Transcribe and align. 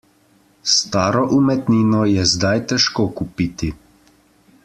Staro 0.75 1.21
umetnino 1.39 2.01
je 2.13 2.25
zdaj 2.33 2.55
težko 2.73 3.07
kupiti. 3.21 3.73